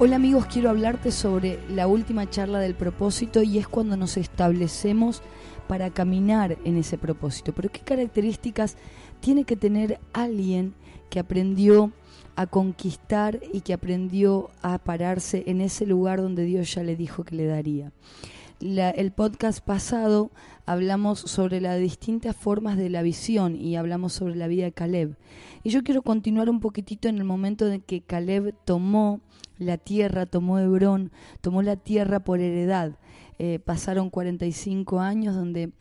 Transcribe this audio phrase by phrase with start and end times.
[0.00, 5.22] Hola amigos, quiero hablarte sobre la última charla del propósito y es cuando nos establecemos
[5.66, 7.52] para caminar en ese propósito.
[7.52, 8.76] Pero ¿qué características
[9.18, 10.74] tiene que tener alguien
[11.10, 11.90] que aprendió
[12.36, 17.24] a conquistar y que aprendió a pararse en ese lugar donde Dios ya le dijo
[17.24, 17.90] que le daría?
[18.60, 20.30] El podcast pasado
[20.66, 25.16] hablamos sobre las distintas formas de la visión y hablamos sobre la vida de Caleb.
[25.62, 29.20] Y yo quiero continuar un poquitito en el momento en que Caleb tomó
[29.58, 32.98] la tierra, tomó Hebrón, tomó la tierra por heredad.
[33.38, 35.72] Eh, pasaron 45 años donde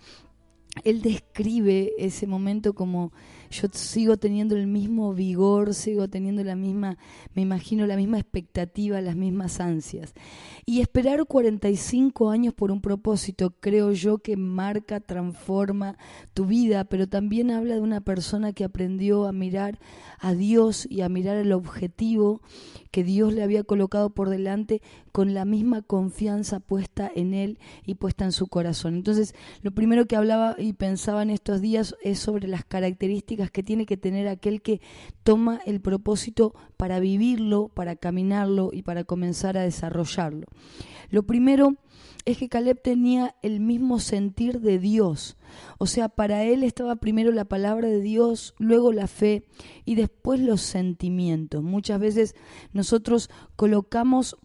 [0.83, 3.11] él describe ese momento como
[3.49, 6.97] yo sigo teniendo el mismo vigor, sigo teniendo la misma,
[7.33, 10.13] me imagino la misma expectativa, las mismas ansias.
[10.65, 15.97] Y esperar 45 años por un propósito, creo yo que marca, transforma
[16.33, 19.79] tu vida, pero también habla de una persona que aprendió a mirar
[20.19, 22.41] a Dios y a mirar el objetivo
[22.91, 27.95] que Dios le había colocado por delante con la misma confianza puesta en él y
[27.95, 28.95] puesta en su corazón.
[28.95, 33.63] Entonces, lo primero que hablaba y pensaba en estos días es sobre las características que
[33.63, 34.81] tiene que tener aquel que
[35.23, 40.47] toma el propósito para vivirlo, para caminarlo y para comenzar a desarrollarlo.
[41.09, 41.75] Lo primero
[42.25, 45.37] es que Caleb tenía el mismo sentir de Dios.
[45.77, 49.45] O sea, para él estaba primero la palabra de Dios, luego la fe
[49.85, 51.63] y después los sentimientos.
[51.63, 52.35] Muchas veces
[52.73, 54.35] nosotros colocamos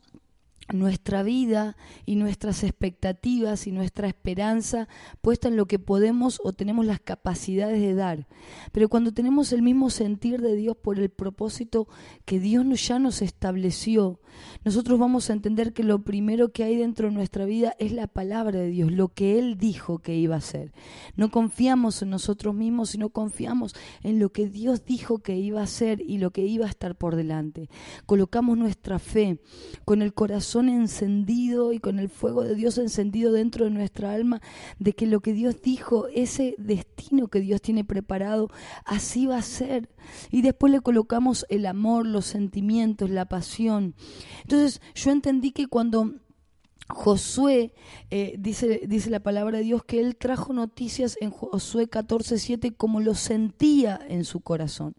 [0.73, 4.89] nuestra vida y nuestras expectativas y nuestra esperanza
[5.21, 8.29] puesta en lo que podemos o tenemos las capacidades de dar.
[8.73, 11.89] Pero cuando tenemos el mismo sentir de Dios por el propósito
[12.25, 14.21] que Dios ya nos estableció,
[14.65, 18.07] nosotros vamos a entender que lo primero que hay dentro de nuestra vida es la
[18.07, 20.73] palabra de Dios, lo que Él dijo que iba a hacer.
[21.17, 25.65] No confiamos en nosotros mismos, sino confiamos en lo que Dios dijo que iba a
[25.65, 27.69] hacer y lo que iba a estar por delante.
[28.07, 29.39] Colocamos nuestra fe
[29.85, 34.41] con el corazón encendido y con el fuego de Dios encendido dentro de nuestra alma,
[34.79, 38.51] de que lo que Dios dijo, ese destino que Dios tiene preparado,
[38.85, 39.89] así va a ser.
[40.31, 43.95] Y después le colocamos el amor, los sentimientos, la pasión.
[44.43, 46.15] Entonces yo entendí que cuando
[46.89, 47.73] Josué,
[48.11, 53.01] eh, dice, dice la palabra de Dios, que él trajo noticias en Josué 14:7 como
[53.01, 54.95] lo sentía en su corazón.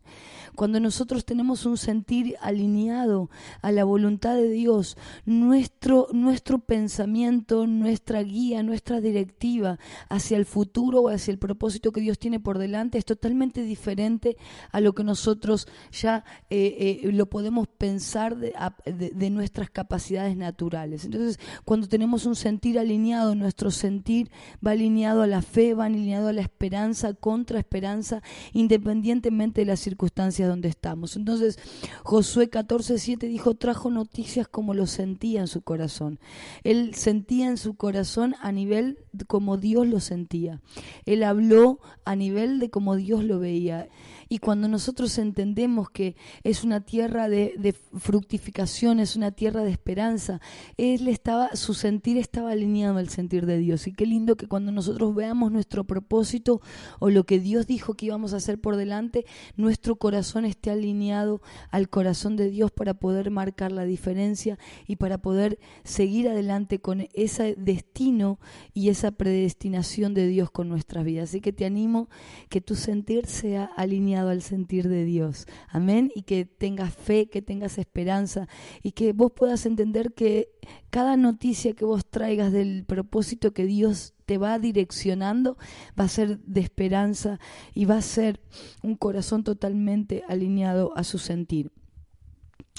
[0.56, 3.30] Cuando nosotros tenemos un sentir alineado
[3.62, 9.80] a la voluntad de Dios, nuestro, nuestro pensamiento, nuestra guía, nuestra directiva
[10.10, 14.38] hacia el futuro o hacia el propósito que Dios tiene por delante es totalmente diferente
[14.72, 18.54] a lo que nosotros ya eh, eh, lo podemos pensar de,
[18.86, 21.06] de nuestras capacidades naturales.
[21.06, 24.30] Entonces, cuando tenemos un sentir alineado, nuestro sentir
[24.66, 28.22] va alineado a la fe, va alineado a la esperanza, contra esperanza,
[28.54, 31.16] independientemente de las circunstancias donde estamos.
[31.16, 31.60] Entonces,
[32.04, 36.20] Josué 14:7 dijo, trajo noticias como lo sentía en su corazón.
[36.64, 40.62] Él sentía en su corazón a nivel como Dios lo sentía.
[41.06, 43.90] Él habló a nivel de como Dios lo veía.
[44.34, 50.42] Y cuando nosotros entendemos que es una tierra de, fructificación, es una tierra de esperanza,
[50.76, 53.86] él estaba, su sentir estaba alineado al sentir de Dios.
[53.86, 56.62] Y qué lindo que cuando nosotros veamos nuestro propósito
[56.98, 59.24] o lo que Dios dijo que íbamos a hacer por delante,
[59.56, 61.40] nuestro corazón esté alineado
[61.70, 64.58] al corazón de Dios para poder marcar la diferencia
[64.88, 68.40] y para poder seguir adelante con ese destino
[68.74, 71.30] y esa predestinación de Dios con nuestras vidas.
[71.30, 72.10] Así que te animo
[72.50, 75.48] que tu sentir sea alineado al sentir de Dios.
[75.70, 76.12] Amén.
[76.16, 78.48] Y que tengas fe, que tengas esperanza
[78.82, 80.50] y que vos puedas entender que
[80.90, 85.58] cada noticia que vos traigas del propósito que Dios te va direccionando
[86.00, 87.40] va a ser de esperanza
[87.74, 88.40] y va a ser
[88.82, 91.72] un corazón totalmente alineado a su sentir.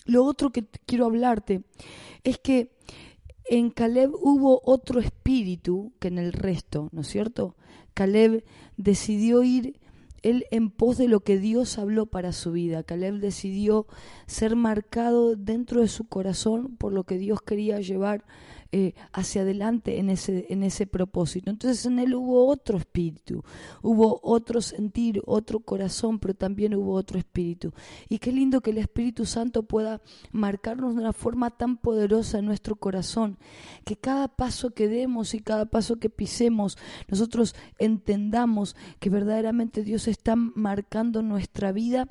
[0.07, 1.65] Lo otro que quiero hablarte
[2.25, 2.75] es que
[3.47, 7.57] en Caleb hubo otro espíritu que en el resto, ¿no es cierto?
[7.93, 8.45] Caleb
[8.77, 9.81] decidió ir
[10.25, 12.83] él en pos de lo que Dios habló para su vida.
[12.83, 13.87] Caleb decidió
[14.27, 18.25] ser marcado dentro de su corazón por lo que Dios quería llevar
[18.77, 21.49] eh, hacia adelante en ese, en ese propósito.
[21.49, 23.45] Entonces en él hubo otro espíritu,
[23.83, 27.73] hubo otro sentir, otro corazón, pero también hubo otro espíritu.
[28.09, 30.01] Y qué lindo que el Espíritu Santo pueda
[30.33, 33.39] marcarnos de una forma tan poderosa en nuestro corazón,
[33.85, 40.09] que cada paso que demos y cada paso que pisemos, nosotros entendamos que verdaderamente Dios
[40.09, 42.09] está marcando nuestra vida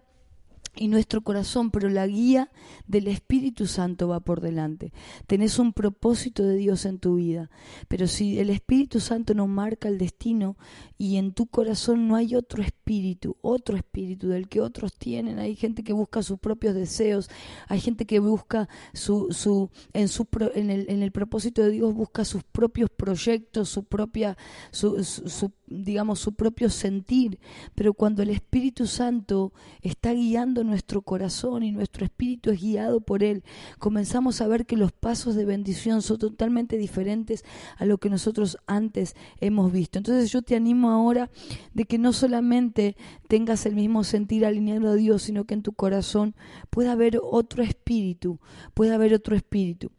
[0.75, 2.49] y nuestro corazón, pero la guía
[2.87, 4.91] del Espíritu Santo va por delante.
[5.27, 7.49] Tenés un propósito de Dios en tu vida,
[7.87, 10.57] pero si el Espíritu Santo no marca el destino
[10.97, 15.55] y en tu corazón no hay otro espíritu, otro espíritu del que otros tienen, hay
[15.55, 17.29] gente que busca sus propios deseos,
[17.67, 21.93] hay gente que busca su, su, en, su, en, el, en el propósito de Dios
[21.93, 24.37] busca sus propios proyectos, su propia,
[24.71, 27.39] su, su digamos, su propio sentir,
[27.75, 33.23] pero cuando el Espíritu Santo está guiando nuestro corazón y nuestro espíritu es guiado por
[33.23, 33.43] Él,
[33.79, 37.43] comenzamos a ver que los pasos de bendición son totalmente diferentes
[37.77, 39.97] a lo que nosotros antes hemos visto.
[39.97, 41.29] Entonces yo te animo ahora
[41.73, 42.95] de que no solamente
[43.27, 46.35] tengas el mismo sentir alineado a Dios, sino que en tu corazón
[46.69, 48.39] pueda haber otro espíritu,
[48.73, 49.91] pueda haber otro espíritu.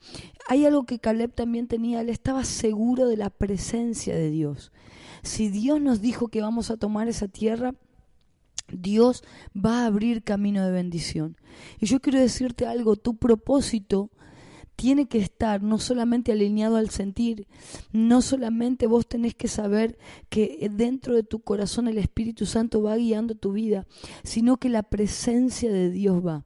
[0.48, 4.72] Hay algo que Caleb también tenía, él estaba seguro de la presencia de Dios.
[5.22, 7.74] Si Dios nos dijo que vamos a tomar esa tierra,
[8.72, 9.22] Dios
[9.54, 11.36] va a abrir camino de bendición.
[11.80, 14.10] Y yo quiero decirte algo, tu propósito
[14.76, 17.46] tiene que estar no solamente alineado al sentir,
[17.92, 22.96] no solamente vos tenés que saber que dentro de tu corazón el Espíritu Santo va
[22.96, 23.86] guiando tu vida,
[24.24, 26.44] sino que la presencia de Dios va.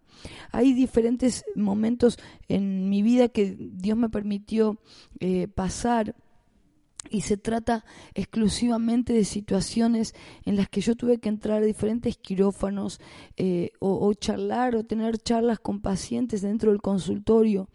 [0.53, 2.19] Hay diferentes momentos
[2.49, 4.79] en mi vida que Dios me permitió
[5.21, 6.14] eh, pasar
[7.11, 7.85] y se trata
[8.15, 10.15] exclusivamente de situaciones
[10.45, 13.00] en las que yo tuve que entrar a diferentes quirófanos
[13.37, 17.69] eh, o, charlar o tener charlas con pacientes dentro del consultorio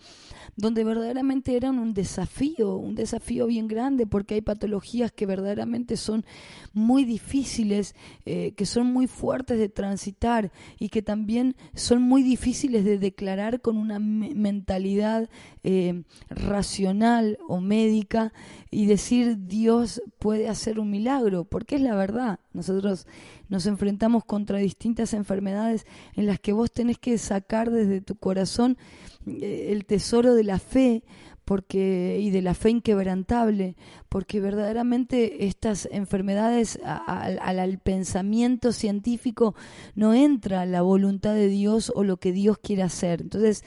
[0.56, 6.25] donde verdaderamente eran un desafío, un desafío bien grande, porque hay patologías que verdaderamente son
[6.74, 7.96] muy difíciles,
[8.28, 13.62] eh, que son muy fuertes de transitar y que también son muy difíciles de declarar
[13.62, 15.28] con una mentalidad
[15.64, 18.31] eh, racional o médica
[18.70, 22.39] y decir Dios puede hacer un milagro, porque es la verdad.
[22.54, 23.07] Nosotros
[23.50, 28.77] nos enfrentamos contra distintas enfermedades en las que vos tenés que sacar desde tu corazón
[29.25, 31.04] eh, el tesoro de la fe
[31.45, 33.75] porque y de la fe inquebrantable,
[34.10, 39.56] porque verdaderamente estas enfermedades al pensamiento científico
[39.95, 43.22] no entra la voluntad de Dios o lo que Dios quiere hacer.
[43.22, 43.63] Entonces,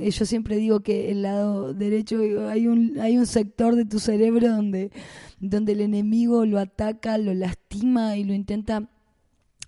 [0.00, 3.98] eh, yo siempre digo que el lado derecho hay un hay un sector de tu
[3.98, 4.90] cerebro donde
[5.40, 8.88] donde el enemigo lo ataca, lo lastima y lo intenta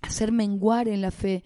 [0.01, 1.43] hacer menguar en la fe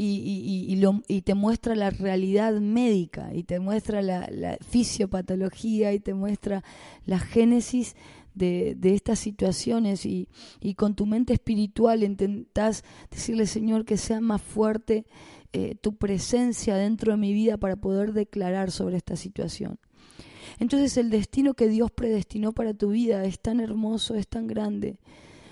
[0.00, 6.14] y, lo, y, te muestra la realidad médica y te muestra la, fisiopatología y te
[6.14, 6.62] muestra
[7.04, 7.96] la génesis
[8.34, 10.28] de, de estas situaciones y,
[10.60, 15.06] y, con tu mente espiritual intentas decirle Señor que sea más fuerte
[15.52, 19.78] eh, tu presencia dentro de mi vida para poder declarar sobre esta situación.
[20.60, 24.98] Entonces el destino que Dios predestinó para tu vida es tan hermoso, es tan grande,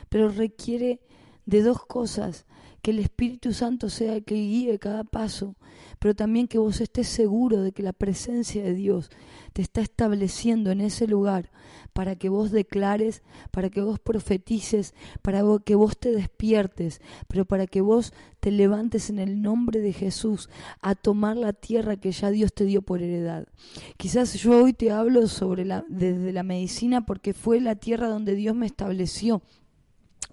[0.08, 1.00] pero requiere
[1.46, 2.46] de dos cosas
[2.86, 5.56] que el Espíritu Santo sea el que guíe cada paso,
[5.98, 9.10] pero también que vos estés seguro de que la presencia de Dios
[9.54, 11.50] te está estableciendo en ese lugar
[11.92, 17.66] para que vos declares, para que vos profetices, para que vos te despiertes, pero para
[17.66, 20.48] que vos te levantes en el nombre de Jesús
[20.80, 23.49] a tomar la tierra que ya Dios te dio por heredad.
[23.96, 28.37] Quizás yo hoy te hablo sobre la desde la medicina porque fue la tierra donde
[28.37, 29.42] Dios me estableció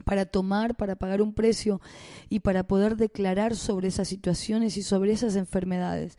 [0.06, 1.82] para tomar, para pagar un precio
[2.30, 6.18] y para poder declarar sobre esas situaciones y sobre esas enfermedades.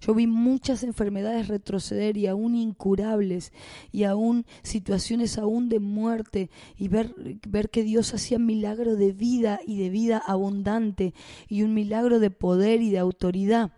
[0.00, 3.52] Yo vi muchas enfermedades retroceder y aún incurables
[3.92, 7.14] y aún situaciones aún de muerte y ver,
[7.46, 11.14] ver que Dios hacía milagro de vida y de vida abundante
[11.48, 13.70] y un milagro de poder y de autoridad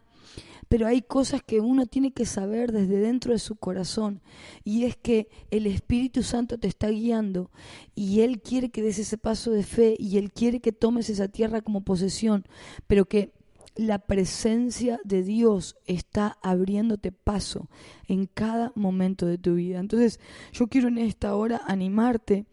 [0.68, 4.22] pero hay cosas que uno tiene que saber desde dentro de su corazón
[4.64, 7.50] y es que el Espíritu Santo te está guiando
[7.94, 11.28] y Él quiere que des ese paso de fe y Él quiere que tomes esa
[11.28, 12.44] tierra como posesión,
[12.86, 13.32] pero que
[13.76, 17.68] la presencia de Dios está abriéndote paso
[18.06, 19.80] en cada momento de tu vida.
[19.80, 20.20] Entonces
[20.52, 22.46] yo quiero en esta hora animarte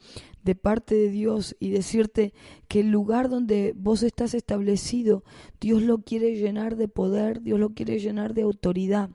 [0.43, 2.33] de parte de Dios y decirte
[2.67, 5.23] que el lugar donde vos estás establecido,
[5.59, 9.11] Dios lo quiere llenar de poder, Dios lo quiere llenar de autoridad.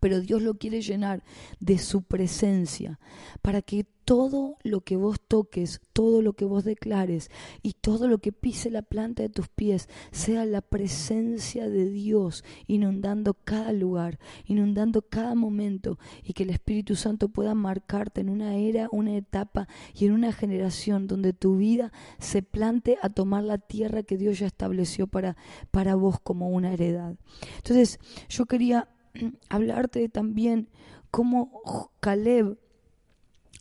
[0.00, 1.22] Pero Dios lo quiere llenar
[1.60, 2.98] de su presencia
[3.42, 7.28] para que todo lo que vos toques, todo lo que vos declares
[7.60, 12.44] y todo lo que pise la planta de tus pies sea la presencia de Dios
[12.68, 18.54] inundando cada lugar, inundando cada momento y que el Espíritu Santo pueda marcarte en una
[18.54, 23.58] era, una etapa y en una generación donde tu vida se plante a tomar la
[23.58, 25.36] tierra que Dios ya estableció para,
[25.72, 27.16] para vos como una heredad.
[27.56, 28.88] Entonces yo quería
[29.48, 30.68] hablarte también
[31.10, 32.58] cómo Caleb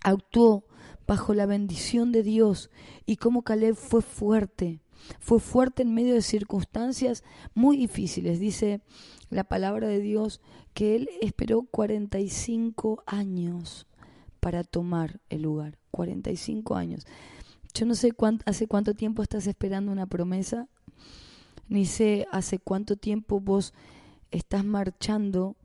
[0.04, 0.66] actuó
[1.08, 2.70] bajo la bendición de Dios
[3.06, 4.82] y cómo Caleb fue fuerte.
[5.20, 8.40] Fue fuerte en medio de circunstancias muy difíciles.
[8.40, 8.82] Dice
[9.30, 10.42] la palabra de Dios
[10.74, 13.88] que él esperó 45 años
[14.40, 15.78] para tomar el lugar.
[15.92, 17.06] 45 años.
[17.74, 18.14] Yo no sé
[18.46, 20.68] hace cuánto tiempo estás esperando una promesa,
[21.68, 23.74] ni sé hace cuánto tiempo vos
[24.32, 25.56] estás marchando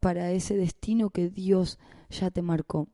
[0.00, 1.78] para ese destino que Dios
[2.10, 2.88] ya te marcó.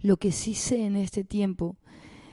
[0.00, 1.76] Lo que sí sé en este tiempo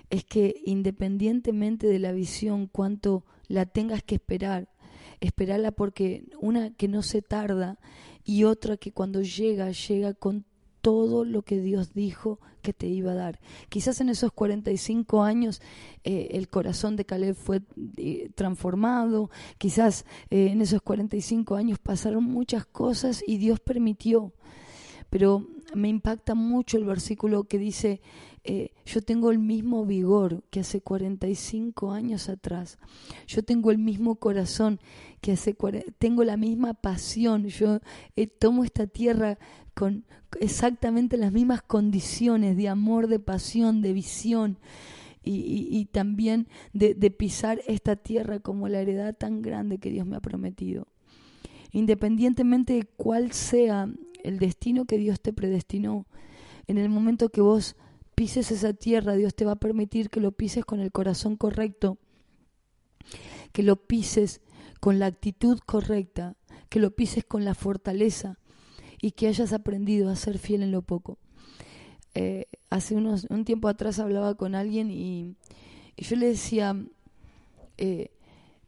[0.09, 4.69] es que independientemente de la visión, cuánto la tengas que esperar,
[5.19, 7.79] esperarla porque una que no se tarda
[8.23, 10.45] y otra que cuando llega, llega con
[10.81, 13.39] todo lo que Dios dijo que te iba a dar.
[13.69, 15.61] Quizás en esos 45 años
[16.03, 17.61] eh, el corazón de Caleb fue
[17.97, 24.33] eh, transformado, quizás eh, en esos 45 años pasaron muchas cosas y Dios permitió.
[25.09, 28.01] Pero me impacta mucho el versículo que dice,
[28.43, 32.79] eh, yo tengo el mismo vigor que hace 45 años atrás,
[33.27, 34.79] yo tengo el mismo corazón
[35.21, 35.55] que hace,
[35.99, 37.79] tengo la misma pasión, yo
[38.15, 39.37] eh, tomo esta tierra
[39.73, 40.05] con
[40.39, 44.57] exactamente las mismas condiciones de amor, de pasión, de visión.
[45.23, 50.15] Y, también de, de pisar esta tierra como la heredad tan grande que Dios me
[50.15, 50.87] ha prometido.
[51.71, 53.87] Independientemente de cuál sea
[54.23, 56.05] el destino que Dios te predestinó.
[56.67, 57.75] En el momento que vos
[58.15, 61.97] pises esa tierra, Dios te va a permitir que lo pises con el corazón correcto,
[63.51, 64.41] que lo pises
[64.79, 66.35] con la actitud correcta,
[66.69, 68.39] que lo pises con la fortaleza
[69.01, 71.17] y que hayas aprendido a ser fiel en lo poco.
[72.13, 75.35] Eh, hace unos, un tiempo atrás hablaba con alguien y,
[75.97, 76.75] yo le decía,
[77.77, 78.11] eh,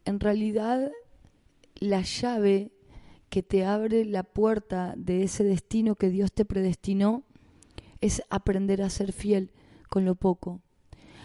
[0.04, 0.90] en realidad
[1.76, 2.70] la llave
[3.34, 7.24] que te abre la puerta de ese destino que Dios te predestinó
[8.00, 9.50] es aprender a ser fiel
[9.88, 10.60] con lo poco.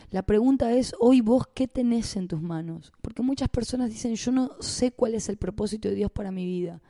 [0.10, 2.92] La pregunta es, hoy vos, ¿qué tenés en tus manos?
[3.04, 6.48] Porque muchas personas dicen, yo no sé cuál es el propósito de Dios para mi
[6.48, 6.82] vida.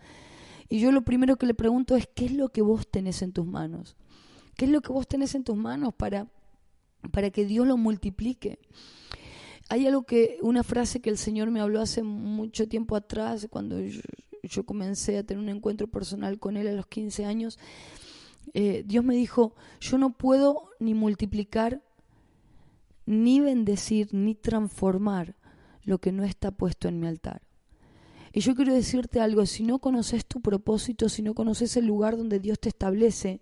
[0.70, 3.34] Y yo lo primero que le pregunto es, ¿qué es lo que vos tenés en
[3.34, 3.98] tus manos?
[4.56, 6.30] ¿Qué es lo que vos tenés en tus manos para,
[7.12, 8.60] para que Dios lo multiplique?
[9.68, 13.82] Hay algo que, una frase que el Señor me habló hace mucho tiempo atrás, cuando
[13.82, 14.00] yo
[14.66, 17.60] comencé a tener un encuentro personal con Él a los 15 años,
[18.54, 21.82] eh, Dios me dijo, yo no puedo ni multiplicar,
[23.06, 25.36] ni bendecir, ni transformar
[25.84, 27.42] lo que no está puesto en mi altar.
[28.32, 32.16] Y yo quiero decirte algo, si no conoces tu propósito, si no conoces el lugar
[32.16, 33.42] donde Dios te establece,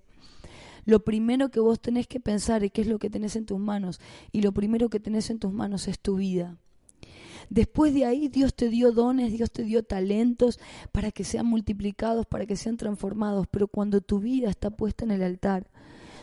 [0.85, 3.59] lo primero que vos tenés que pensar es qué es lo que tenés en tus
[3.59, 3.99] manos.
[4.31, 6.57] Y lo primero que tenés en tus manos es tu vida.
[7.49, 10.59] Después de ahí Dios te dio dones, Dios te dio talentos
[10.91, 13.47] para que sean multiplicados, para que sean transformados.
[13.49, 15.67] Pero cuando tu vida está puesta en el altar,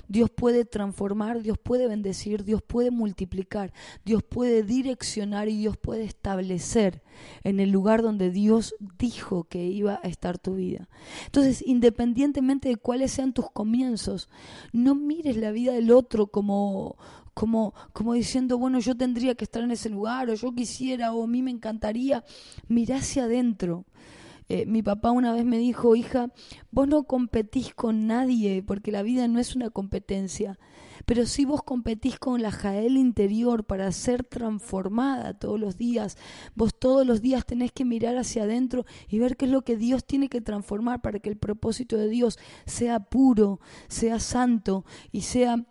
[0.09, 3.73] Dios puede transformar, Dios puede bendecir, Dios puede multiplicar,
[4.05, 7.03] Dios puede direccionar y Dios puede establecer
[7.43, 10.89] en el lugar donde Dios dijo que iba a estar tu vida.
[11.27, 14.29] Entonces, independientemente de cuáles sean tus comienzos,
[14.73, 16.97] no mires la vida del otro como
[17.35, 21.25] como, como diciendo, bueno, yo tendría que estar en ese lugar, o yo quisiera, o
[21.25, 22.25] a mí me encantaría.
[22.69, 23.85] Mirá hacia adentro.
[24.49, 26.31] Eh, mi papá una vez me dijo, hija,
[26.71, 30.59] vos no competís con nadie, porque la vida no es una competencia,
[31.07, 36.17] pero si vos competís con la Jael interior para ser transformada todos los días.
[36.55, 39.77] Vos todos los días tenés que mirar hacia adentro y ver qué es lo que
[39.77, 45.23] Dios tiene que transformar para que el propósito de Dios sea puro, sea santo y
[45.23, 45.65] sea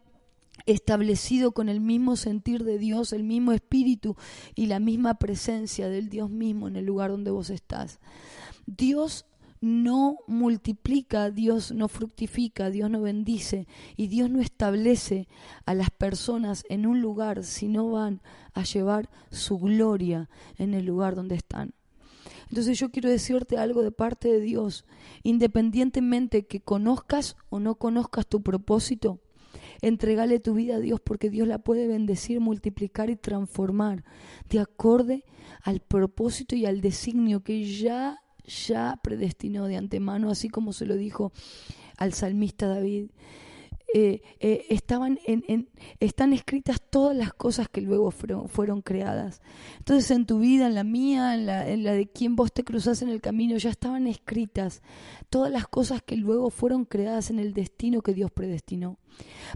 [0.65, 4.15] establecido con el mismo sentir de Dios, el mismo espíritu
[4.55, 7.99] y la misma presencia del Dios mismo en el lugar donde vos estás.
[8.65, 9.25] Dios
[9.63, 15.29] no multiplica, Dios no fructifica, Dios no bendice y Dios no establece
[15.65, 18.21] a las personas en un lugar si no van
[18.53, 21.73] a llevar su gloria en el lugar donde están.
[22.49, 24.85] Entonces yo quiero decirte algo de parte de Dios,
[25.23, 29.21] independientemente que conozcas o no conozcas tu propósito,
[29.83, 34.05] Entregale tu vida a Dios porque Dios la puede bendecir, multiplicar y transformar
[34.49, 35.25] de acorde
[35.61, 40.95] al propósito y al designio que ya ya predestinó de antemano, así como se lo
[40.95, 41.33] dijo
[41.97, 43.09] al salmista David.
[43.93, 45.19] Eh, eh, estaban
[45.99, 49.41] están escritas todas las cosas que luego fueron, creadas.
[49.79, 52.63] Entonces en tu vida, en la mía, en la, en la de quien vos te
[52.63, 54.81] cruzás en el camino, ya estaban escritas
[55.29, 58.97] todas las cosas que luego fueron creadas en el destino que Dios predestinó.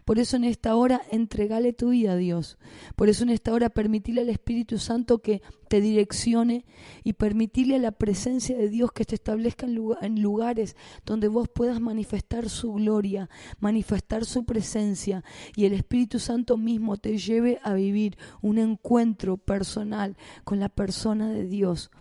[0.05, 2.57] Por eso en esta hora entregale tu vida a Dios.
[2.95, 6.65] Por eso en esta hora permitile al Espíritu Santo que te direccione
[7.03, 11.81] y permitirle a la presencia de Dios que te establezca en lugares donde vos puedas
[11.81, 15.23] manifestar su gloria, manifestar su presencia
[15.55, 21.29] y el Espíritu Santo mismo te lleve a vivir un encuentro personal con la persona
[21.29, 21.91] de Dios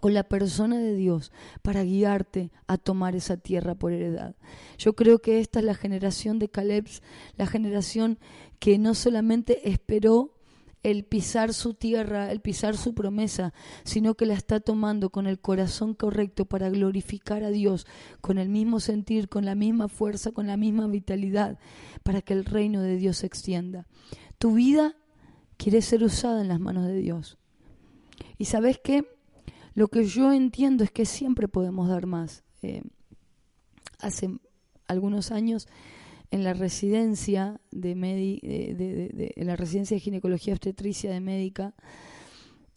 [0.00, 1.30] con la persona de Dios
[1.62, 4.34] para guiarte a tomar esa tierra por heredad.
[4.78, 6.86] Yo creo que esta es la generación de Caleb,
[7.36, 8.18] la generación
[8.58, 10.34] que no solamente esperó
[10.82, 13.52] el pisar su tierra, el pisar su promesa,
[13.84, 17.86] sino que la está tomando con el corazón correcto para glorificar a Dios,
[18.20, 21.58] con el mismo sentir, con la misma fuerza, con la misma vitalidad,
[22.02, 23.86] para que el reino de Dios se extienda.
[24.38, 24.96] Tu vida
[25.58, 27.36] quiere ser usada en las manos de Dios.
[28.38, 29.19] ¿Y sabes qué?
[29.74, 32.44] Lo que yo entiendo es que siempre podemos dar más.
[32.62, 32.82] Eh,
[33.98, 34.30] hace
[34.86, 35.68] algunos años
[36.30, 41.74] en la residencia de, la residencia de ginecología obstetricia de médica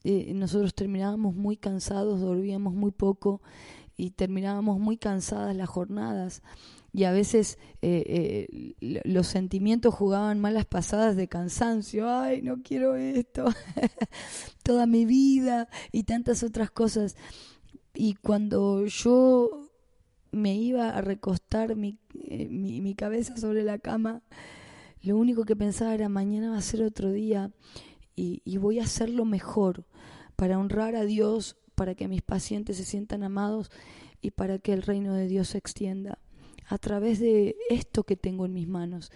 [0.03, 3.41] eh, nosotros terminábamos muy cansados dormíamos muy poco
[3.97, 6.41] y terminábamos muy cansadas las jornadas.
[6.95, 13.45] Y a veces eh, los sentimientos jugaban malas pasadas de cansancio, ay, no quiero esto,
[14.63, 17.15] toda mi vida y tantas otras cosas.
[17.95, 19.69] Y cuando yo
[20.31, 24.23] me iba a recostar mi, eh, mi, mi cabeza sobre la cama,
[25.01, 27.51] lo único que pensaba era mañana va a ser otro día
[28.15, 29.85] y, y voy a hacerlo mejor
[30.35, 33.71] para honrar a Dios, para que mis pacientes se sientan amados
[34.21, 36.19] y para que el reino de Dios se extienda
[36.67, 39.11] a través de esto que tengo en mis manos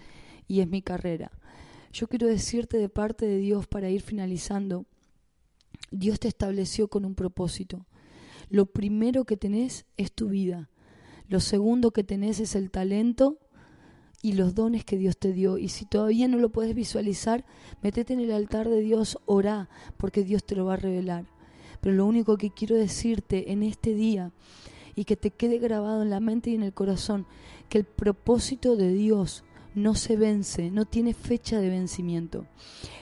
[0.48, 1.32] y es mi carrera.
[1.94, 4.86] Yo quiero decirte de parte de Dios para ir finalizando,
[5.92, 7.86] Dios te estableció con un propósito.
[8.50, 10.70] Lo primero que tenés es tu vida.
[11.28, 13.40] Lo segundo que tenés es el talento
[14.22, 15.58] y los dones que Dios te dio.
[15.58, 17.46] Y si todavía no lo puedes visualizar,
[17.82, 21.26] metete en el altar de Dios, orá, porque Dios te lo va a revelar.
[21.82, 24.32] Pero lo único que quiero decirte en este día
[24.96, 27.26] y que te quede grabado en la mente y en el corazón
[27.70, 29.44] que el propósito de Dios
[29.76, 32.48] no se vence, no tiene fecha de vencimiento.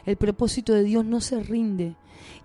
[0.05, 1.95] El propósito de Dios no se rinde,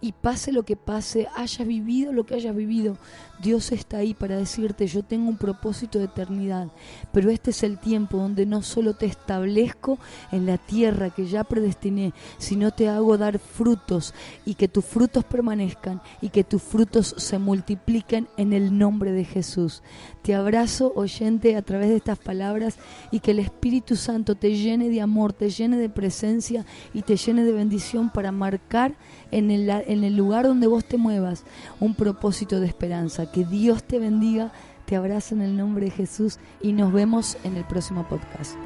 [0.01, 2.97] y pase lo que pase, hayas vivido lo que hayas vivido,
[3.43, 6.69] Dios está ahí para decirte, yo tengo un propósito de eternidad,
[7.13, 9.99] pero este es el tiempo donde no solo te establezco
[10.31, 15.25] en la tierra que ya predestiné, sino te hago dar frutos y que tus frutos
[15.25, 19.83] permanezcan y que tus frutos se multipliquen en el nombre de Jesús.
[20.23, 22.77] Te abrazo, oyente, a través de estas palabras
[23.11, 27.17] y que el Espíritu Santo te llene de amor, te llene de presencia y te
[27.17, 28.97] llene de bendición para marcar
[29.31, 31.45] en el, en el lugar donde vos te muevas
[31.79, 33.31] un propósito de esperanza.
[33.31, 34.53] Que Dios te bendiga,
[34.87, 38.57] te abrazo en el nombre de Jesús y nos vemos en el próximo podcast.